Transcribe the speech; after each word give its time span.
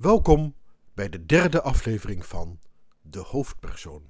Welkom 0.00 0.54
bij 0.94 1.08
de 1.08 1.26
derde 1.26 1.62
aflevering 1.62 2.26
van 2.26 2.58
De 3.02 3.18
Hoofdpersoon. 3.18 4.02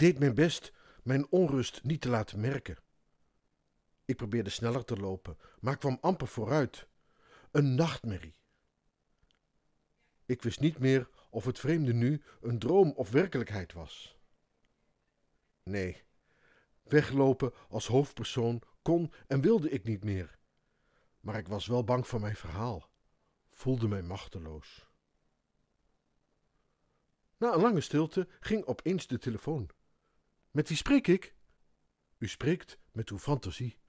Deed 0.00 0.18
mijn 0.18 0.34
best 0.34 0.72
mijn 1.02 1.30
onrust 1.30 1.84
niet 1.84 2.00
te 2.00 2.08
laten 2.08 2.40
merken. 2.40 2.78
Ik 4.04 4.16
probeerde 4.16 4.50
sneller 4.50 4.84
te 4.84 4.96
lopen, 4.96 5.38
maar 5.60 5.76
kwam 5.76 5.98
amper 6.00 6.28
vooruit. 6.28 6.86
Een 7.50 7.74
nachtmerrie. 7.74 8.38
Ik 10.26 10.42
wist 10.42 10.60
niet 10.60 10.78
meer 10.78 11.08
of 11.30 11.44
het 11.44 11.58
vreemde 11.58 11.92
nu 11.92 12.22
een 12.40 12.58
droom 12.58 12.90
of 12.90 13.10
werkelijkheid 13.10 13.72
was. 13.72 14.18
Nee, 15.62 16.02
weglopen 16.82 17.52
als 17.68 17.86
hoofdpersoon 17.86 18.62
kon 18.82 19.12
en 19.26 19.40
wilde 19.40 19.70
ik 19.70 19.84
niet 19.84 20.04
meer. 20.04 20.38
Maar 21.20 21.38
ik 21.38 21.48
was 21.48 21.66
wel 21.66 21.84
bang 21.84 22.06
voor 22.06 22.20
mijn 22.20 22.36
verhaal, 22.36 22.90
voelde 23.50 23.88
mij 23.88 24.02
machteloos. 24.02 24.88
Na 27.36 27.52
een 27.52 27.60
lange 27.60 27.80
stilte 27.80 28.28
ging 28.40 28.64
opeens 28.64 29.06
de 29.06 29.18
telefoon. 29.18 29.70
Met 30.50 30.68
wie 30.68 30.76
spreek 30.76 31.06
ik? 31.06 31.34
U 32.18 32.28
spreekt 32.28 32.78
met 32.92 33.08
uw 33.08 33.18
fantasie. 33.18 33.79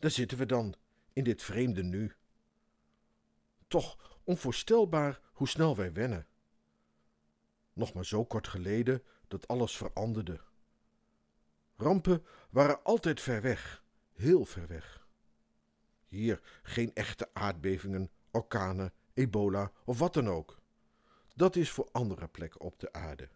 Daar 0.00 0.10
zitten 0.10 0.38
we 0.38 0.46
dan, 0.46 0.74
in 1.12 1.24
dit 1.24 1.42
vreemde 1.42 1.82
nu. 1.82 2.14
Toch 3.68 4.18
onvoorstelbaar 4.24 5.20
hoe 5.32 5.48
snel 5.48 5.76
wij 5.76 5.92
wennen. 5.92 6.26
Nog 7.72 7.92
maar 7.92 8.06
zo 8.06 8.24
kort 8.24 8.48
geleden 8.48 9.02
dat 9.28 9.48
alles 9.48 9.76
veranderde. 9.76 10.40
Rampen 11.76 12.24
waren 12.50 12.82
altijd 12.84 13.20
ver 13.20 13.42
weg, 13.42 13.84
heel 14.12 14.44
ver 14.44 14.66
weg. 14.66 15.06
Hier 16.08 16.40
geen 16.62 16.94
echte 16.94 17.30
aardbevingen, 17.32 18.10
orkanen, 18.30 18.92
ebola 19.14 19.72
of 19.84 19.98
wat 19.98 20.14
dan 20.14 20.28
ook. 20.28 20.60
Dat 21.34 21.56
is 21.56 21.70
voor 21.70 21.88
andere 21.92 22.28
plekken 22.28 22.60
op 22.60 22.78
de 22.78 22.92
aarde. 22.92 23.28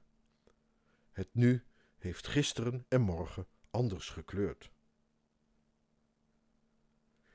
Het 1.11 1.29
nu 1.33 1.65
heeft 1.99 2.27
gisteren 2.27 2.87
en 2.89 3.01
morgen 3.01 3.47
anders 3.71 4.09
gekleurd. 4.09 4.71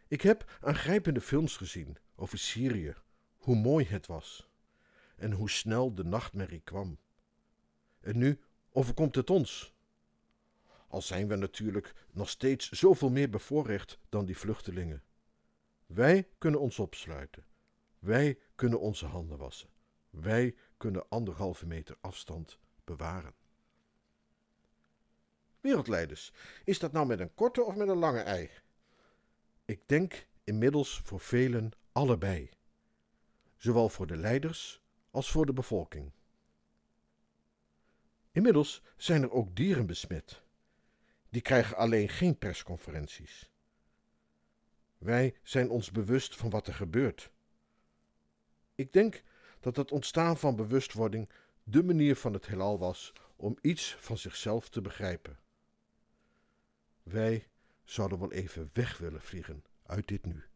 Ik 0.10 0.22
heb 0.22 0.58
aangrijpende 0.62 1.22
films 1.22 1.58
gezien 1.58 1.98
over 2.16 2.38
Syrië, 2.38 2.94
hoe 3.38 3.56
mooi 3.56 3.86
het 3.86 4.08
was 4.08 4.50
en 5.16 5.32
hoe 5.32 5.50
snel 5.50 5.94
de 5.94 6.04
nachtmerrie 6.04 6.62
kwam. 6.64 7.00
En 8.00 8.18
nu 8.18 8.40
overkomt 8.72 9.16
het 9.16 9.30
ons. 9.30 9.74
Al 10.88 11.02
zijn 11.02 11.28
we 11.28 11.36
natuurlijk 11.36 11.94
nog 12.12 12.30
steeds 12.30 12.70
zoveel 12.70 13.10
meer 13.10 13.30
bevoorrecht 13.30 14.00
dan 14.10 14.26
die 14.26 14.38
vluchtelingen. 14.38 15.04
Wij 15.86 16.28
kunnen 16.38 16.60
ons 16.60 16.80
opsluiten. 16.80 17.46
Wij 18.00 18.40
kunnen 18.56 18.80
onze 18.80 19.06
handen 19.06 19.38
wassen. 19.38 19.70
Wij 20.10 20.56
kunnen 20.78 21.10
anderhalve 21.10 21.66
meter 21.66 21.98
afstand 22.02 22.60
bewaren. 22.84 23.34
Wereldleiders, 25.60 26.34
is 26.64 26.80
dat 26.80 26.92
nou 26.92 27.08
met 27.08 27.20
een 27.20 27.34
korte 27.34 27.64
of 27.64 27.76
met 27.76 27.88
een 27.88 27.98
lange 27.98 28.22
ei? 28.22 28.50
Ik 29.70 29.82
denk 29.86 30.28
inmiddels 30.44 31.00
voor 31.04 31.20
velen 31.20 31.72
allebei, 31.92 32.50
zowel 33.58 33.90
voor 33.90 34.08
de 34.08 34.18
leiders 34.18 34.82
als 35.12 35.32
voor 35.32 35.46
de 35.46 35.54
bevolking. 35.54 36.12
Inmiddels 38.32 38.82
zijn 38.98 39.22
er 39.22 39.32
ook 39.32 39.56
dieren 39.56 39.86
besmet. 39.86 40.42
Die 41.30 41.42
krijgen 41.42 41.78
alleen 41.78 42.10
geen 42.10 42.38
persconferenties. 42.38 43.50
Wij 44.98 45.36
zijn 45.44 45.70
ons 45.70 45.92
bewust 45.92 46.36
van 46.36 46.50
wat 46.50 46.68
er 46.68 46.74
gebeurt. 46.74 47.32
Ik 48.76 48.94
denk 48.94 49.24
dat 49.60 49.76
het 49.76 49.92
ontstaan 49.92 50.38
van 50.38 50.56
bewustwording 50.56 51.30
de 51.64 51.84
manier 51.84 52.16
van 52.16 52.34
het 52.34 52.48
heelal 52.48 52.80
was 52.80 53.14
om 53.36 53.58
iets 53.62 53.96
van 54.00 54.18
zichzelf 54.18 54.70
te 54.70 54.82
begrijpen. 54.82 55.40
Wij 57.04 57.48
zouden 57.92 58.20
wel 58.20 58.32
even 58.32 58.70
weg 58.74 58.98
willen 58.98 59.22
vliegen 59.22 59.64
uit 59.86 60.08
dit 60.08 60.26
nu. 60.26 60.49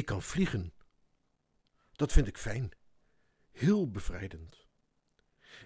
Ik 0.00 0.06
kan 0.06 0.22
vliegen. 0.22 0.72
Dat 1.92 2.12
vind 2.12 2.26
ik 2.26 2.38
fijn. 2.38 2.70
Heel 3.50 3.90
bevrijdend. 3.90 4.66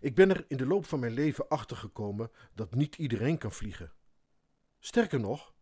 Ik 0.00 0.14
ben 0.14 0.31
er 0.31 0.44
in 0.48 0.56
de 0.56 0.66
loop 0.66 0.86
van 0.86 1.00
mijn 1.00 1.12
leven 1.12 1.48
achter 1.48 1.76
gekomen 1.76 2.31
dat 2.54 2.75
niet 2.75 2.96
iedereen 2.96 3.38
kan 3.38 3.52
vliegen. 3.52 3.92
Sterker 4.78 5.20
nog, 5.20 5.54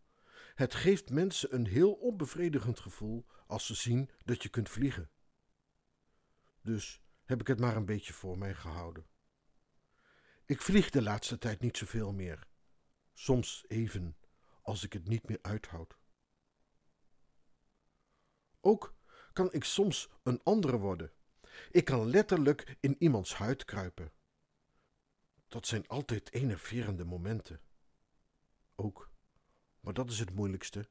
het 0.55 0.73
geeft 0.73 1.09
mensen 1.09 1.53
een 1.53 1.67
heel 1.67 1.93
onbevredigend 1.93 2.79
gevoel 2.79 3.25
als 3.47 3.65
ze 3.65 3.75
zien 3.75 4.09
dat 4.25 4.43
je 4.43 4.49
kunt 4.49 4.69
vliegen. 4.69 5.09
Dus 6.61 7.01
heb 7.23 7.41
ik 7.41 7.47
het 7.47 7.59
maar 7.59 7.75
een 7.75 7.85
beetje 7.85 8.13
voor 8.13 8.37
mij 8.37 8.53
gehouden. 8.53 9.05
Ik 10.45 10.61
vlieg 10.61 10.89
de 10.89 11.01
laatste 11.01 11.37
tijd 11.37 11.59
niet 11.59 11.77
zoveel 11.77 12.13
meer. 12.13 12.47
Soms 13.13 13.65
even, 13.67 14.17
als 14.61 14.83
ik 14.83 14.93
het 14.93 15.07
niet 15.07 15.27
meer 15.27 15.39
uithoud. 15.41 16.01
Ook 18.65 18.93
kan 19.33 19.53
ik 19.53 19.63
soms 19.63 20.09
een 20.23 20.43
andere 20.43 20.77
worden. 20.77 21.11
Ik 21.71 21.85
kan 21.85 22.09
letterlijk 22.09 22.77
in 22.79 22.95
iemands 22.99 23.35
huid 23.35 23.65
kruipen. 23.65 24.11
Dat 25.47 25.67
zijn 25.67 25.87
altijd 25.87 26.33
enerverende 26.33 27.05
momenten. 27.05 27.61
Ook, 28.75 29.11
maar 29.79 29.93
dat 29.93 30.09
is 30.09 30.19
het 30.19 30.35
moeilijkste, 30.35 30.89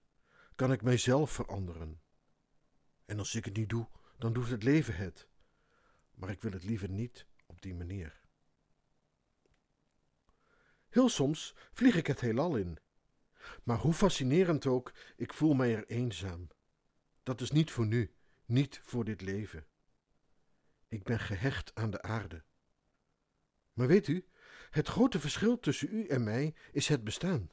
kan 0.55 0.73
ik 0.73 0.83
mijzelf 0.83 1.31
veranderen. 1.31 2.01
En 3.05 3.19
als 3.19 3.35
ik 3.35 3.45
het 3.45 3.57
niet 3.57 3.69
doe, 3.69 3.89
dan 4.19 4.33
doet 4.33 4.49
het 4.49 4.63
leven 4.63 4.97
het. 4.97 5.29
Maar 6.15 6.31
ik 6.31 6.43
wil 6.43 6.53
het 6.53 6.65
liever 6.65 6.89
niet 6.89 7.27
op 7.47 7.63
die 7.63 7.75
manier. 7.75 8.21
Heel 10.89 11.09
soms 11.09 11.55
vlieg 11.73 11.97
ik 11.97 12.07
het 12.07 12.21
heelal 12.21 12.57
in. 12.57 12.79
Maar 13.63 13.79
hoe 13.79 13.93
fascinerend 13.93 14.67
ook, 14.67 14.93
ik 15.17 15.33
voel 15.33 15.55
mij 15.55 15.77
er 15.77 15.87
eenzaam. 15.87 16.49
Dat 17.23 17.41
is 17.41 17.51
niet 17.51 17.71
voor 17.71 17.87
nu, 17.87 18.15
niet 18.45 18.81
voor 18.83 19.05
dit 19.05 19.21
leven. 19.21 19.67
Ik 20.89 21.03
ben 21.03 21.19
gehecht 21.19 21.75
aan 21.75 21.91
de 21.91 22.03
aarde. 22.03 22.45
Maar 23.73 23.87
weet 23.87 24.09
u, 24.09 24.29
het 24.71 24.89
grote 24.89 25.21
verschil 25.21 25.59
tussen 25.59 25.89
u 25.93 26.07
en 26.07 26.25
mij 26.25 26.55
is 26.73 26.89
het 26.89 27.05
bestaan. 27.05 27.51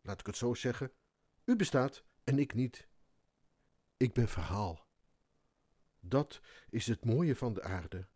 Laat 0.00 0.20
ik 0.20 0.26
het 0.26 0.36
zo 0.36 0.54
zeggen: 0.54 0.92
u 1.44 1.56
bestaat 1.56 2.04
en 2.24 2.38
ik 2.38 2.54
niet. 2.54 2.88
Ik 3.96 4.12
ben 4.12 4.28
verhaal. 4.28 4.88
Dat 6.00 6.40
is 6.70 6.86
het 6.86 7.04
mooie 7.04 7.36
van 7.36 7.54
de 7.54 7.62
aarde. 7.62 8.08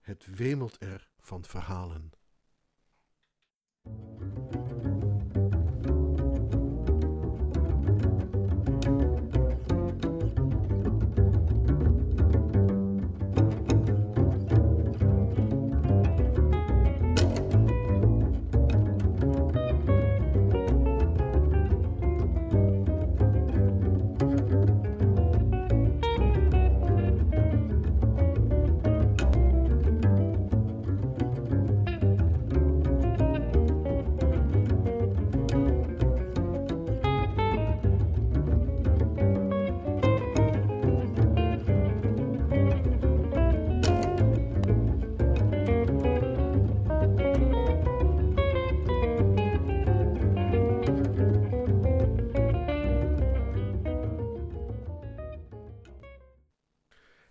Het 0.00 0.26
wemelt 0.26 0.82
er 0.82 1.10
van 1.18 1.44
verhalen. 1.44 2.12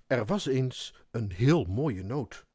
Er 0.07 0.25
was 0.25 0.45
eens 0.45 0.93
een 1.11 1.31
heel 1.31 1.63
mooie 1.63 2.03
noot. 2.03 2.45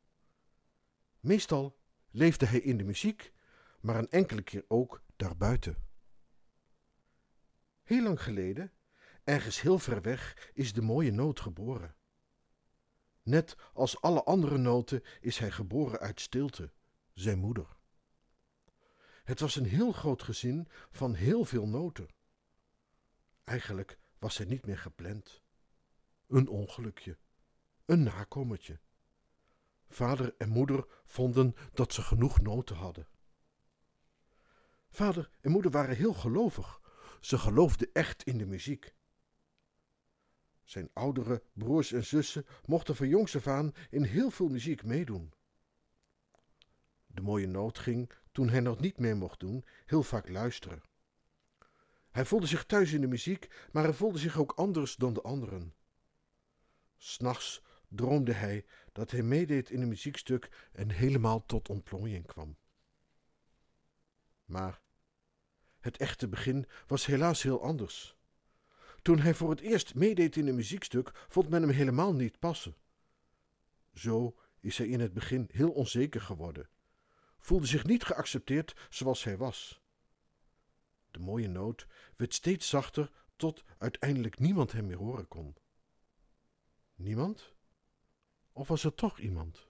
Meestal 1.20 1.78
leefde 2.10 2.46
hij 2.46 2.58
in 2.60 2.76
de 2.76 2.84
muziek, 2.84 3.32
maar 3.80 3.96
een 3.96 4.10
enkele 4.10 4.42
keer 4.42 4.64
ook 4.68 5.02
daarbuiten. 5.16 5.76
Heel 7.82 8.02
lang 8.02 8.22
geleden, 8.22 8.72
ergens 9.24 9.60
heel 9.60 9.78
ver 9.78 10.02
weg, 10.02 10.50
is 10.54 10.72
de 10.72 10.82
mooie 10.82 11.12
noot 11.12 11.40
geboren. 11.40 11.96
Net 13.22 13.56
als 13.72 14.00
alle 14.00 14.22
andere 14.22 14.58
noten 14.58 15.02
is 15.20 15.38
hij 15.38 15.50
geboren 15.50 15.98
uit 15.98 16.20
stilte, 16.20 16.72
zijn 17.14 17.38
moeder. 17.38 17.76
Het 19.24 19.40
was 19.40 19.56
een 19.56 19.66
heel 19.66 19.92
groot 19.92 20.22
gezin 20.22 20.68
van 20.90 21.14
heel 21.14 21.44
veel 21.44 21.68
noten. 21.68 22.08
Eigenlijk 23.44 23.98
was 24.18 24.36
hij 24.36 24.46
niet 24.46 24.66
meer 24.66 24.78
gepland. 24.78 25.42
Een 26.26 26.48
ongelukje 26.48 27.18
een 27.86 28.02
nakomertje. 28.02 28.80
Vader 29.88 30.34
en 30.38 30.48
moeder 30.48 30.86
vonden 31.04 31.54
dat 31.72 31.92
ze 31.92 32.02
genoeg 32.02 32.40
noten 32.40 32.76
hadden. 32.76 33.06
Vader 34.90 35.30
en 35.40 35.50
moeder 35.50 35.70
waren 35.70 35.96
heel 35.96 36.14
gelovig. 36.14 36.80
Ze 37.20 37.38
geloofden 37.38 37.88
echt 37.92 38.22
in 38.22 38.38
de 38.38 38.46
muziek. 38.46 38.94
Zijn 40.62 40.90
oudere 40.92 41.42
broers 41.52 41.92
en 41.92 42.04
zussen 42.04 42.46
mochten 42.64 42.96
van 42.96 43.08
jongs 43.08 43.36
af 43.36 43.46
aan 43.46 43.72
in 43.90 44.02
heel 44.02 44.30
veel 44.30 44.48
muziek 44.48 44.84
meedoen. 44.84 45.32
De 47.06 47.22
mooie 47.22 47.46
noot 47.46 47.78
ging, 47.78 48.12
toen 48.32 48.48
hij 48.48 48.60
nog 48.60 48.80
niet 48.80 48.98
meer 48.98 49.16
mocht 49.16 49.40
doen, 49.40 49.64
heel 49.86 50.02
vaak 50.02 50.28
luisteren. 50.28 50.82
Hij 52.10 52.24
voelde 52.24 52.46
zich 52.46 52.64
thuis 52.64 52.92
in 52.92 53.00
de 53.00 53.06
muziek, 53.06 53.68
maar 53.72 53.82
hij 53.82 53.92
voelde 53.92 54.18
zich 54.18 54.38
ook 54.38 54.52
anders 54.52 54.96
dan 54.96 55.12
de 55.12 55.22
anderen. 55.22 55.74
S'nachts 56.96 57.62
droomde 57.94 58.32
hij 58.32 58.64
dat 58.92 59.10
hij 59.10 59.22
meedeed 59.22 59.70
in 59.70 59.82
een 59.82 59.88
muziekstuk 59.88 60.68
en 60.72 60.90
helemaal 60.90 61.46
tot 61.46 61.68
ontplooiing 61.68 62.26
kwam. 62.26 62.56
Maar 64.44 64.80
het 65.80 65.96
echte 65.96 66.28
begin 66.28 66.66
was 66.86 67.06
helaas 67.06 67.42
heel 67.42 67.62
anders. 67.62 68.16
Toen 69.02 69.18
hij 69.18 69.34
voor 69.34 69.50
het 69.50 69.60
eerst 69.60 69.94
meedeed 69.94 70.36
in 70.36 70.46
een 70.46 70.54
muziekstuk, 70.54 71.10
vond 71.28 71.48
men 71.48 71.62
hem 71.62 71.70
helemaal 71.70 72.14
niet 72.14 72.38
passen. 72.38 72.76
Zo 73.94 74.38
is 74.60 74.78
hij 74.78 74.88
in 74.88 75.00
het 75.00 75.12
begin 75.12 75.48
heel 75.52 75.70
onzeker 75.70 76.20
geworden, 76.20 76.68
voelde 77.38 77.66
zich 77.66 77.84
niet 77.84 78.04
geaccepteerd 78.04 78.86
zoals 78.90 79.24
hij 79.24 79.36
was. 79.36 79.82
De 81.10 81.18
mooie 81.18 81.48
noot 81.48 81.86
werd 82.16 82.34
steeds 82.34 82.68
zachter 82.68 83.10
tot 83.36 83.64
uiteindelijk 83.78 84.38
niemand 84.38 84.72
hem 84.72 84.86
meer 84.86 84.96
horen 84.96 85.28
kon. 85.28 85.56
Niemand? 86.94 87.54
Of 88.52 88.68
was 88.68 88.84
er 88.84 88.94
toch 88.94 89.18
iemand? 89.18 89.66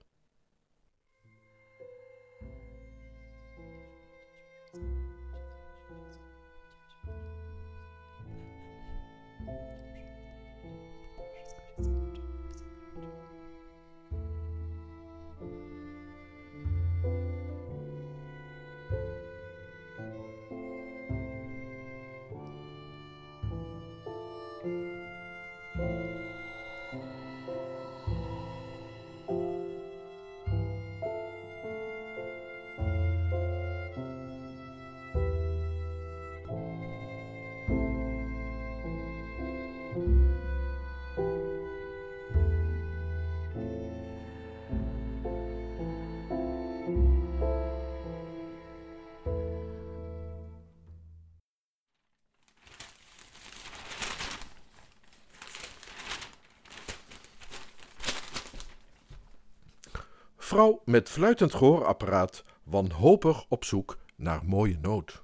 Vrouw 60.53 60.83
met 60.85 61.09
fluitend 61.09 61.55
gehoorapparaat 61.55 62.45
wanhopig 62.63 63.45
op 63.49 63.65
zoek 63.65 63.99
naar 64.17 64.45
mooie 64.45 64.79
noot. 64.81 65.23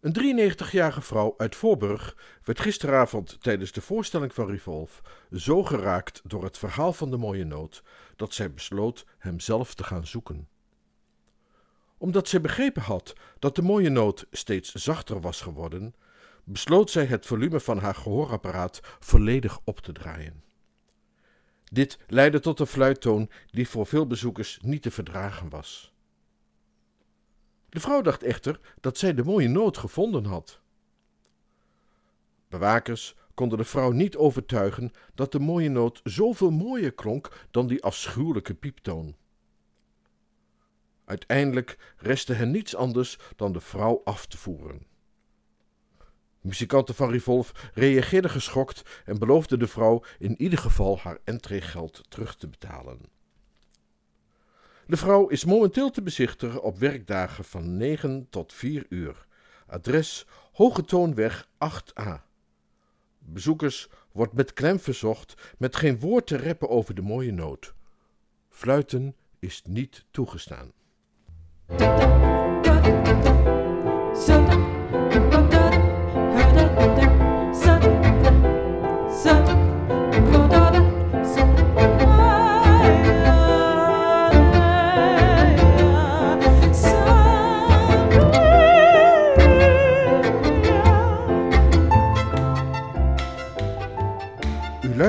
Een 0.00 0.52
93-jarige 0.52 1.00
vrouw 1.00 1.34
uit 1.36 1.56
Voorburg 1.56 2.16
werd 2.44 2.60
gisteravond 2.60 3.42
tijdens 3.42 3.72
de 3.72 3.80
voorstelling 3.80 4.34
van 4.34 4.46
Revolve 4.46 5.02
zo 5.32 5.64
geraakt 5.64 6.20
door 6.24 6.44
het 6.44 6.58
verhaal 6.58 6.92
van 6.92 7.10
de 7.10 7.16
mooie 7.16 7.44
noot 7.44 7.82
dat 8.16 8.34
zij 8.34 8.52
besloot 8.52 9.06
hem 9.18 9.40
zelf 9.40 9.74
te 9.74 9.84
gaan 9.84 10.06
zoeken. 10.06 10.48
Omdat 11.98 12.28
zij 12.28 12.40
begrepen 12.40 12.82
had 12.82 13.12
dat 13.38 13.56
de 13.56 13.62
mooie 13.62 13.90
noot 13.90 14.26
steeds 14.30 14.72
zachter 14.72 15.20
was 15.20 15.40
geworden, 15.40 15.94
besloot 16.44 16.90
zij 16.90 17.04
het 17.04 17.26
volume 17.26 17.60
van 17.60 17.78
haar 17.78 17.94
gehoorapparaat 17.94 18.80
volledig 19.00 19.60
op 19.64 19.80
te 19.80 19.92
draaien. 19.92 20.43
Dit 21.74 21.98
leidde 22.06 22.40
tot 22.40 22.60
een 22.60 22.66
fluittoon 22.66 23.30
die 23.50 23.68
voor 23.68 23.86
veel 23.86 24.06
bezoekers 24.06 24.58
niet 24.62 24.82
te 24.82 24.90
verdragen 24.90 25.48
was. 25.48 25.92
De 27.68 27.80
vrouw 27.80 28.00
dacht 28.00 28.22
echter 28.22 28.60
dat 28.80 28.98
zij 28.98 29.14
de 29.14 29.24
mooie 29.24 29.48
noot 29.48 29.78
gevonden 29.78 30.24
had. 30.24 30.60
Bewakers 32.48 33.16
konden 33.34 33.58
de 33.58 33.64
vrouw 33.64 33.90
niet 33.90 34.16
overtuigen 34.16 34.90
dat 35.14 35.32
de 35.32 35.38
mooie 35.38 35.68
noot 35.68 36.00
zoveel 36.04 36.50
mooier 36.50 36.92
klonk 36.92 37.46
dan 37.50 37.66
die 37.66 37.82
afschuwelijke 37.82 38.54
pieptoon. 38.54 39.16
Uiteindelijk 41.04 41.94
restte 41.96 42.32
hen 42.32 42.50
niets 42.50 42.74
anders 42.74 43.18
dan 43.36 43.52
de 43.52 43.60
vrouw 43.60 44.00
af 44.04 44.26
te 44.26 44.38
voeren. 44.38 44.86
Muzikanten 46.44 46.94
van 46.94 47.10
Revolve 47.10 47.52
reageerden 47.74 48.30
geschokt 48.30 48.82
en 49.04 49.18
beloofden 49.18 49.58
de 49.58 49.66
vrouw 49.66 50.04
in 50.18 50.40
ieder 50.40 50.58
geval 50.58 50.98
haar 50.98 51.18
entreegeld 51.24 52.02
terug 52.08 52.36
te 52.36 52.48
betalen. 52.48 53.00
De 54.86 54.96
vrouw 54.96 55.28
is 55.28 55.44
momenteel 55.44 55.90
te 55.90 56.02
bezichtigen 56.02 56.62
op 56.62 56.78
werkdagen 56.78 57.44
van 57.44 57.76
9 57.76 58.26
tot 58.30 58.52
4 58.52 58.86
uur. 58.88 59.26
Adres 59.66 60.26
Hoge 60.52 60.84
Toonweg 60.84 61.48
8a. 61.48 62.22
Bezoekers 63.18 63.88
wordt 64.12 64.32
met 64.32 64.52
klem 64.52 64.80
verzocht 64.80 65.54
met 65.58 65.76
geen 65.76 65.98
woord 65.98 66.26
te 66.26 66.36
reppen 66.36 66.68
over 66.68 66.94
de 66.94 67.02
mooie 67.02 67.32
noot. 67.32 67.74
Fluiten 68.48 69.16
is 69.38 69.62
niet 69.64 70.04
toegestaan. 70.10 70.72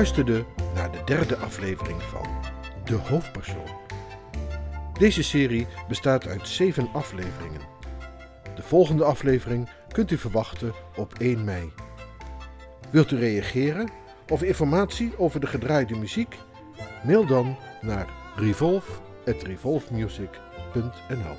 Luisterde 0.06 0.44
naar 0.74 0.92
de 0.92 1.02
derde 1.04 1.36
aflevering 1.36 2.02
van 2.02 2.26
De 2.84 2.94
Hoofdpersoon. 2.94 3.84
Deze 4.98 5.22
serie 5.22 5.66
bestaat 5.88 6.26
uit 6.26 6.48
zeven 6.48 6.88
afleveringen. 6.92 7.60
De 8.54 8.62
volgende 8.62 9.04
aflevering 9.04 9.68
kunt 9.88 10.10
u 10.10 10.18
verwachten 10.18 10.72
op 10.96 11.12
1 11.18 11.44
mei. 11.44 11.72
Wilt 12.90 13.10
u 13.10 13.16
reageren 13.16 13.90
of 14.28 14.42
informatie 14.42 15.18
over 15.18 15.40
de 15.40 15.46
gedraaide 15.46 15.96
muziek? 15.96 16.36
Mail 17.04 17.26
dan 17.26 17.56
naar 17.80 18.06
revolve.revolvemusic.nl 18.36 21.36